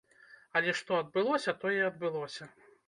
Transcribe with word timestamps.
Але 0.61 0.73
што 0.79 0.97
адбылося, 1.01 1.57
тое 1.67 1.79
адбылося. 1.93 2.43